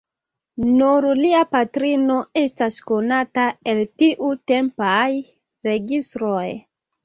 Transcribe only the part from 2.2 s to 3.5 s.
estas konata